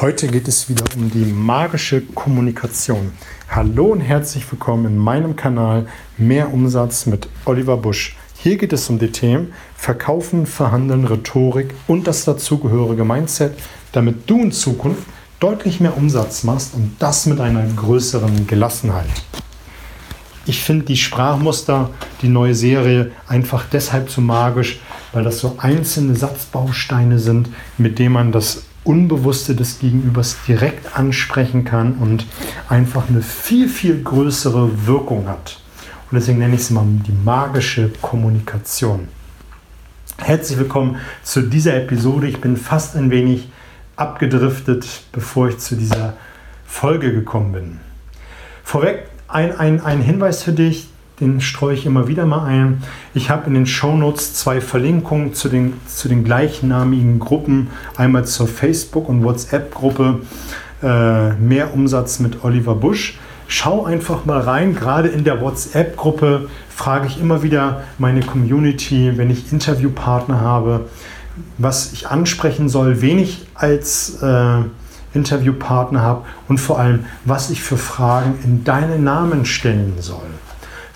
[0.00, 3.12] Heute geht es wieder um die magische Kommunikation.
[3.50, 8.16] Hallo und herzlich willkommen in meinem Kanal Mehr Umsatz mit Oliver Busch.
[8.38, 13.58] Hier geht es um die Themen Verkaufen, Verhandeln, Rhetorik und das dazugehörige Mindset,
[13.92, 15.02] damit du in Zukunft
[15.38, 19.10] deutlich mehr Umsatz machst und das mit einer größeren Gelassenheit.
[20.46, 21.90] Ich finde die Sprachmuster,
[22.22, 24.80] die neue Serie, einfach deshalb so magisch,
[25.12, 31.64] weil das so einzelne Satzbausteine sind, mit denen man das Unbewusste des Gegenübers direkt ansprechen
[31.64, 32.26] kann und
[32.68, 35.60] einfach eine viel, viel größere Wirkung hat.
[36.10, 39.08] Und deswegen nenne ich es mal die magische Kommunikation.
[40.18, 42.26] Herzlich willkommen zu dieser Episode.
[42.26, 43.48] Ich bin fast ein wenig
[43.96, 46.14] abgedriftet, bevor ich zu dieser
[46.66, 47.80] Folge gekommen bin.
[48.64, 50.89] Vorweg ein, ein, ein Hinweis für dich
[51.20, 52.82] den streue ich immer wieder mal ein.
[53.14, 58.48] Ich habe in den Shownotes zwei Verlinkungen zu den, zu den gleichnamigen Gruppen, einmal zur
[58.48, 60.20] Facebook- und WhatsApp-Gruppe
[60.82, 63.18] äh, Mehr Umsatz mit Oliver Busch.
[63.48, 64.74] Schau einfach mal rein.
[64.74, 70.88] Gerade in der WhatsApp-Gruppe frage ich immer wieder meine Community, wenn ich Interviewpartner habe,
[71.58, 74.62] was ich ansprechen soll, wen ich als äh,
[75.12, 80.28] Interviewpartner habe und vor allem, was ich für Fragen in deinen Namen stellen soll.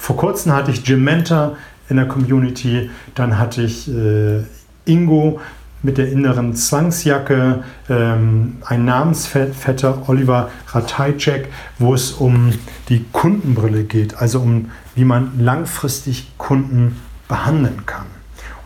[0.04, 1.56] Vor kurzem hatte ich Jim Mentor
[1.88, 4.42] in der Community, dann hatte ich äh,
[4.84, 5.40] Ingo
[5.82, 12.52] mit der inneren Zwangsjacke, ähm, ein Namensvetter Oliver Ratajczek, wo es um
[12.90, 18.04] die Kundenbrille geht, also um wie man langfristig Kunden behandeln kann.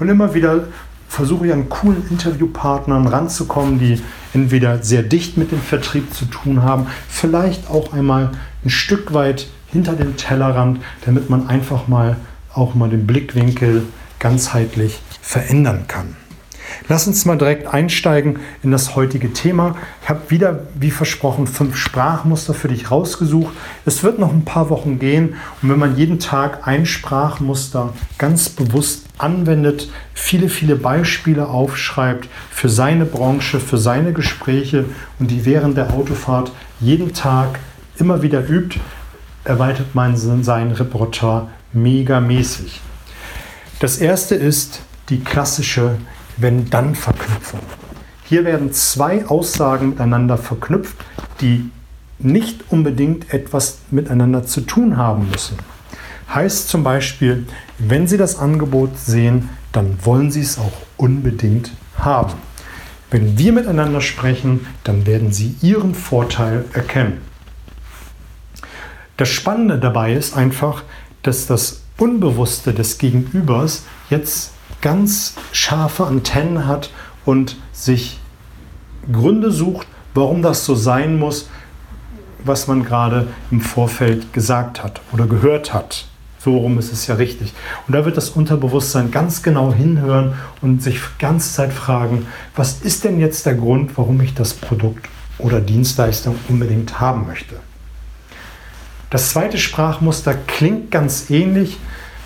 [0.00, 0.64] Und immer wieder
[1.08, 4.02] versuche ich an coolen Interviewpartnern ranzukommen, die
[4.34, 8.30] entweder sehr dicht mit dem Vertrieb zu tun haben, vielleicht auch einmal
[8.64, 12.16] ein Stück weit hinter dem Tellerrand, damit man einfach mal
[12.52, 13.84] auch mal den Blickwinkel
[14.18, 16.16] ganzheitlich verändern kann.
[16.88, 19.76] Lass uns mal direkt einsteigen in das heutige Thema.
[20.02, 23.54] Ich habe wieder, wie versprochen, fünf Sprachmuster für dich rausgesucht.
[23.84, 28.48] Es wird noch ein paar Wochen gehen und wenn man jeden Tag ein Sprachmuster ganz
[28.48, 34.84] bewusst anwendet, viele, viele Beispiele aufschreibt für seine Branche, für seine Gespräche
[35.18, 37.58] und die während der Autofahrt jeden Tag
[37.98, 38.78] immer wieder übt,
[39.48, 42.80] erweitert man sein Repertoire megamäßig.
[43.80, 45.96] Das erste ist die klassische
[46.36, 47.60] Wenn-Dann-Verknüpfung.
[48.24, 50.96] Hier werden zwei Aussagen miteinander verknüpft,
[51.40, 51.70] die
[52.18, 55.56] nicht unbedingt etwas miteinander zu tun haben müssen.
[56.34, 57.46] Heißt zum Beispiel,
[57.78, 62.34] wenn Sie das Angebot sehen, dann wollen Sie es auch unbedingt haben.
[63.10, 67.22] Wenn wir miteinander sprechen, dann werden Sie Ihren Vorteil erkennen.
[69.18, 70.84] Das Spannende dabei ist einfach,
[71.24, 76.90] dass das Unbewusste des Gegenübers jetzt ganz scharfe Antennen hat
[77.24, 78.20] und sich
[79.10, 81.50] Gründe sucht, warum das so sein muss,
[82.44, 86.06] was man gerade im Vorfeld gesagt hat oder gehört hat.
[86.38, 87.54] So rum ist es ja richtig.
[87.88, 92.82] Und da wird das Unterbewusstsein ganz genau hinhören und sich die ganze Zeit fragen, was
[92.82, 95.08] ist denn jetzt der Grund, warum ich das Produkt
[95.38, 97.56] oder Dienstleistung unbedingt haben möchte.
[99.10, 101.78] Das zweite Sprachmuster klingt ganz ähnlich.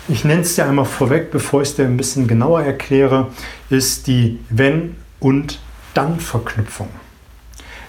[0.09, 3.29] Ich nenne es dir einmal vorweg, bevor ich es dir ein bisschen genauer erkläre,
[3.69, 5.59] ist die Wenn- und
[5.93, 6.89] Dann-Verknüpfung.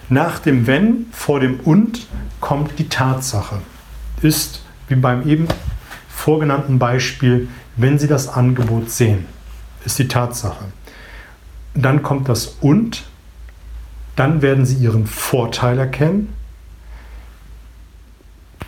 [0.07, 2.07] Nach dem Wenn, vor dem Und
[2.39, 3.57] kommt die Tatsache.
[4.21, 5.49] Ist, wie beim eben
[6.07, 9.25] vorgenannten Beispiel, wenn Sie das Angebot sehen,
[9.83, 10.65] ist die Tatsache.
[11.73, 13.03] Dann kommt das Und,
[14.15, 16.34] dann werden Sie Ihren Vorteil erkennen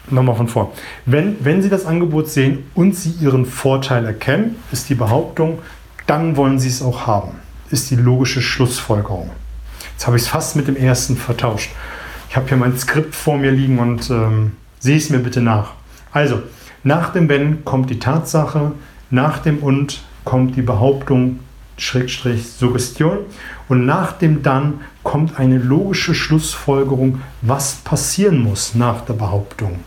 [0.09, 0.73] Nochmal von vor.
[1.05, 5.59] Wenn, wenn Sie das Angebot sehen und Sie Ihren Vorteil erkennen, ist die Behauptung,
[6.05, 7.31] dann wollen Sie es auch haben.
[7.69, 9.29] Ist die logische Schlussfolgerung.
[9.91, 11.71] Jetzt habe ich es fast mit dem ersten vertauscht.
[12.29, 15.71] Ich habe hier mein Skript vor mir liegen und ähm, sehe es mir bitte nach.
[16.11, 16.41] Also,
[16.83, 18.71] nach dem Wenn kommt die Tatsache,
[19.09, 21.39] nach dem Und kommt die Behauptung,
[21.77, 23.19] Schrägstrich Suggestion
[23.69, 29.79] und nach dem Dann kommt eine logische Schlussfolgerung, was passieren muss nach der Behauptung.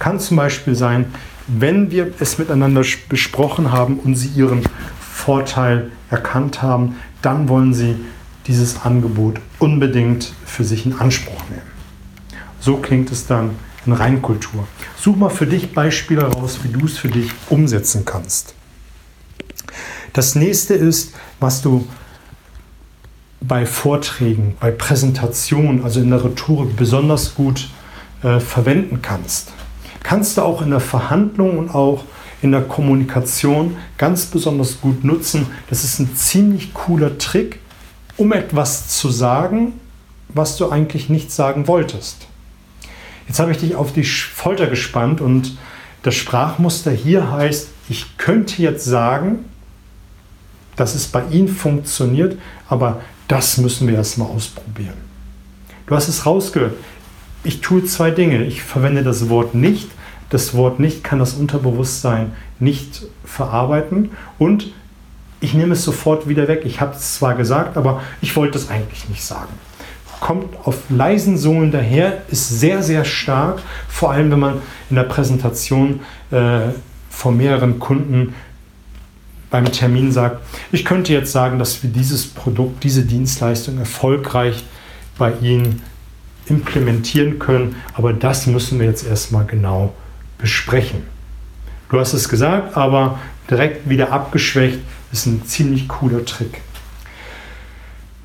[0.00, 1.12] Kann zum Beispiel sein,
[1.46, 4.62] wenn wir es miteinander besprochen haben und Sie Ihren
[4.98, 7.96] Vorteil erkannt haben, dann wollen Sie
[8.46, 11.70] dieses Angebot unbedingt für sich in Anspruch nehmen.
[12.60, 13.50] So klingt es dann
[13.84, 14.66] in Reinkultur.
[14.98, 18.54] Such mal für dich Beispiele raus, wie du es für dich umsetzen kannst.
[20.14, 21.86] Das nächste ist, was du
[23.42, 27.68] bei Vorträgen, bei Präsentationen, also in der Rhetorik besonders gut
[28.22, 29.52] äh, verwenden kannst
[30.10, 32.02] kannst du auch in der Verhandlung und auch
[32.42, 35.46] in der Kommunikation ganz besonders gut nutzen.
[35.68, 37.60] Das ist ein ziemlich cooler Trick,
[38.16, 39.74] um etwas zu sagen,
[40.28, 42.26] was du eigentlich nicht sagen wolltest.
[43.28, 45.56] Jetzt habe ich dich auf die Folter gespannt und
[46.02, 49.44] das Sprachmuster hier heißt, ich könnte jetzt sagen,
[50.74, 52.36] dass es bei Ihnen funktioniert,
[52.68, 54.96] aber das müssen wir erstmal ausprobieren.
[55.86, 56.74] Du hast es rausgehört.
[57.44, 58.42] Ich tue zwei Dinge.
[58.42, 59.88] Ich verwende das Wort nicht.
[60.30, 64.72] Das Wort nicht kann das Unterbewusstsein nicht verarbeiten und
[65.40, 66.62] ich nehme es sofort wieder weg.
[66.64, 69.52] Ich habe es zwar gesagt, aber ich wollte es eigentlich nicht sagen.
[70.20, 74.54] Kommt auf leisen Sohlen daher, ist sehr, sehr stark, vor allem wenn man
[74.90, 76.00] in der Präsentation
[76.30, 76.68] äh,
[77.08, 78.34] vor mehreren Kunden
[79.50, 80.42] beim Termin sagt,
[80.72, 84.64] ich könnte jetzt sagen, dass wir dieses Produkt, diese Dienstleistung erfolgreich
[85.18, 85.82] bei Ihnen
[86.46, 89.92] implementieren können, aber das müssen wir jetzt erstmal genau
[90.40, 91.02] besprechen.
[91.90, 93.18] Du hast es gesagt, aber
[93.50, 94.78] direkt wieder abgeschwächt,
[95.12, 96.60] ist ein ziemlich cooler Trick.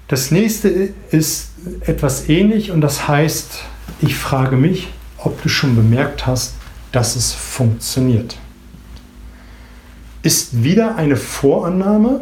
[0.08, 0.70] Das nächste
[1.10, 1.50] ist
[1.82, 3.64] etwas ähnlich und das heißt,
[4.02, 6.54] ich frage mich, ob du schon bemerkt hast,
[6.92, 8.38] dass es funktioniert.
[10.22, 12.22] Ist wieder eine Vorannahme,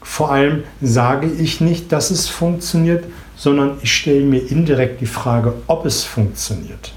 [0.00, 3.04] vor allem sage ich nicht, dass es funktioniert,
[3.36, 6.92] sondern ich stelle mir indirekt die Frage, ob es funktioniert.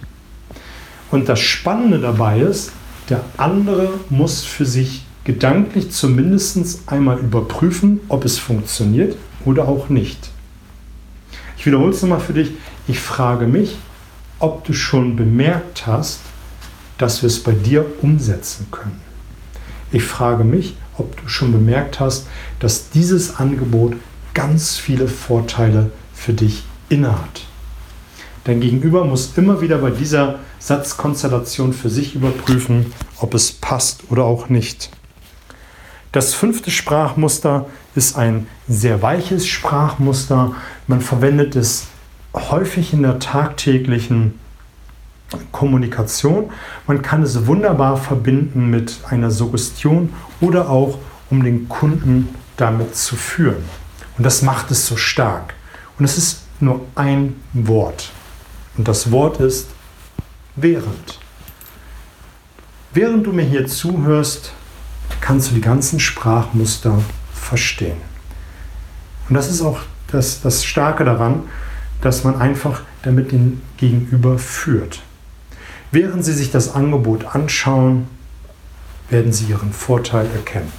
[1.11, 2.71] Und das Spannende dabei ist,
[3.09, 10.31] der andere muss für sich gedanklich zumindest einmal überprüfen, ob es funktioniert oder auch nicht.
[11.57, 12.51] Ich wiederhole es nochmal für dich.
[12.87, 13.77] Ich frage mich,
[14.39, 16.21] ob du schon bemerkt hast,
[16.97, 19.01] dass wir es bei dir umsetzen können.
[19.91, 22.27] Ich frage mich, ob du schon bemerkt hast,
[22.59, 23.95] dass dieses Angebot
[24.33, 27.50] ganz viele Vorteile für dich innehat.
[28.43, 34.23] Dein Gegenüber muss immer wieder bei dieser Satzkonstellation für sich überprüfen, ob es passt oder
[34.23, 34.89] auch nicht.
[36.11, 40.55] Das fünfte Sprachmuster ist ein sehr weiches Sprachmuster.
[40.87, 41.87] Man verwendet es
[42.33, 44.39] häufig in der tagtäglichen
[45.51, 46.49] Kommunikation.
[46.87, 50.97] Man kann es wunderbar verbinden mit einer Suggestion oder auch
[51.29, 53.63] um den Kunden damit zu führen.
[54.17, 55.53] Und das macht es so stark.
[55.97, 58.11] Und es ist nur ein Wort.
[58.77, 59.67] Und das Wort ist
[60.55, 61.19] während.
[62.93, 64.53] Während du mir hier zuhörst,
[65.21, 66.99] kannst du die ganzen Sprachmuster
[67.33, 67.97] verstehen.
[69.29, 69.79] Und das ist auch
[70.11, 71.43] das, das Starke daran,
[72.01, 75.01] dass man einfach damit den Gegenüber führt.
[75.91, 78.07] Während Sie sich das Angebot anschauen,
[79.09, 80.71] werden Sie Ihren Vorteil erkennen.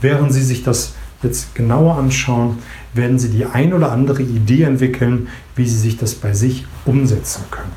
[0.00, 2.58] Während Sie sich das jetzt genauer anschauen,
[2.94, 7.44] werden Sie die ein oder andere Idee entwickeln, wie Sie sich das bei sich umsetzen
[7.50, 7.72] können.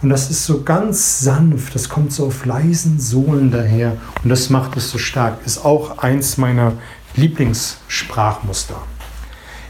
[0.00, 4.48] Und das ist so ganz sanft, das kommt so auf leisen Sohlen daher und das
[4.48, 5.44] macht es so stark.
[5.44, 6.74] Ist auch eins meiner
[7.16, 8.76] Lieblingssprachmuster.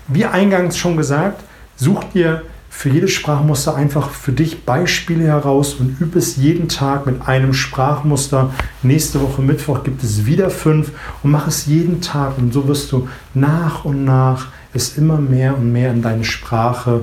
[0.06, 1.42] Wie eingangs schon gesagt,
[1.76, 2.42] such dir
[2.78, 7.52] für jedes Sprachmuster einfach für dich Beispiele heraus und übe es jeden Tag mit einem
[7.52, 8.54] Sprachmuster.
[8.84, 10.92] Nächste Woche Mittwoch gibt es wieder fünf
[11.24, 15.56] und mach es jeden Tag und so wirst du nach und nach es immer mehr
[15.56, 17.00] und mehr in deine Sprache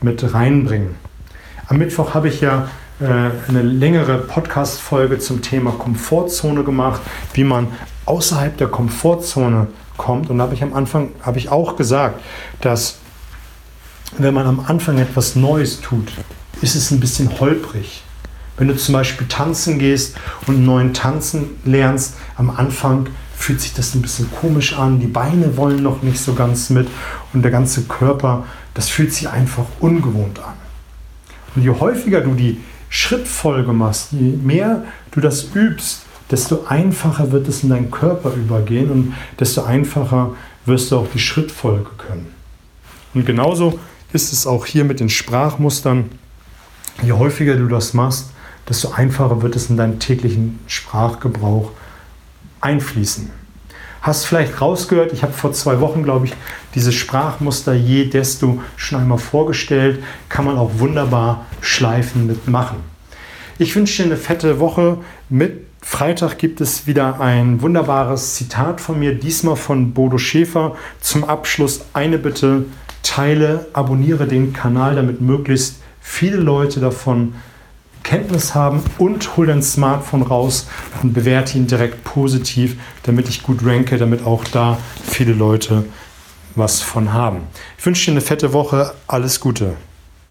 [0.00, 0.96] mit reinbringen.
[1.68, 2.66] Am Mittwoch habe ich ja
[2.98, 3.04] äh,
[3.48, 7.00] eine längere Podcast-Folge zum Thema Komfortzone gemacht,
[7.34, 7.68] wie man
[8.06, 10.30] außerhalb der Komfortzone kommt.
[10.30, 12.20] Und da habe ich am Anfang habe ich auch gesagt,
[12.60, 13.01] dass
[14.18, 16.12] wenn man am Anfang etwas Neues tut,
[16.60, 18.02] ist es ein bisschen holprig.
[18.56, 23.72] Wenn du zum Beispiel tanzen gehst und einen neuen Tanzen lernst, am Anfang fühlt sich
[23.72, 26.86] das ein bisschen komisch an, die Beine wollen noch nicht so ganz mit
[27.32, 28.44] und der ganze Körper,
[28.74, 30.54] das fühlt sich einfach ungewohnt an.
[31.56, 37.48] Und je häufiger du die Schrittfolge machst, je mehr du das übst, desto einfacher wird
[37.48, 40.34] es in deinen Körper übergehen und desto einfacher
[40.66, 42.26] wirst du auch die Schrittfolge können.
[43.14, 43.78] Und genauso
[44.12, 46.10] ist es auch hier mit den Sprachmustern.
[47.02, 48.30] Je häufiger du das machst,
[48.68, 51.70] desto einfacher wird es in deinen täglichen Sprachgebrauch
[52.60, 53.30] einfließen.
[54.02, 56.34] Hast vielleicht rausgehört, ich habe vor zwei Wochen, glaube ich,
[56.74, 60.02] dieses Sprachmuster je desto schon einmal vorgestellt.
[60.28, 62.78] Kann man auch wunderbar schleifen mitmachen.
[63.58, 64.98] Ich wünsche dir eine fette Woche.
[65.28, 70.74] Mit Freitag gibt es wieder ein wunderbares Zitat von mir, diesmal von Bodo Schäfer.
[71.00, 72.64] Zum Abschluss eine Bitte,
[73.02, 77.34] teile, abonniere den Kanal, damit möglichst viele Leute davon
[78.02, 80.66] Kenntnis haben und hol dein Smartphone raus
[81.02, 85.84] und bewerte ihn direkt positiv, damit ich gut ranke, damit auch da viele Leute
[86.54, 87.42] was von haben.
[87.78, 89.76] Ich wünsche dir eine fette Woche, alles Gute.